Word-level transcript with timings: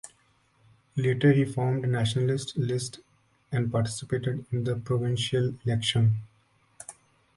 Later 0.95 1.31
he 1.31 1.45
formed 1.45 1.87
Nationalist 1.87 2.57
List 2.57 3.01
and 3.51 3.71
participated 3.71 4.47
in 4.51 4.63
the 4.63 4.75
provincial 4.77 5.53
election. 5.63 6.23